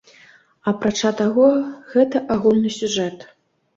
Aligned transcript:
Апрача 0.71 1.11
таго, 1.21 1.51
гэта 1.93 2.25
агульны 2.37 2.71
сюжэт. 2.81 3.17